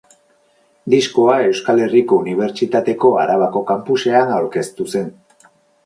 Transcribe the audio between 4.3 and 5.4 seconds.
aurkeztu zen.